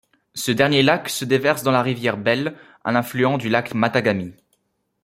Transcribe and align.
Ce 0.33 0.51
dernier 0.51 0.81
lac 0.81 1.09
se 1.09 1.25
déverse 1.25 1.61
dans 1.61 1.69
la 1.69 1.83
rivière 1.83 2.17
Bell, 2.17 2.57
un 2.85 2.95
affluent 2.95 3.37
du 3.37 3.49
lac 3.49 3.75
Matagami. 3.75 4.33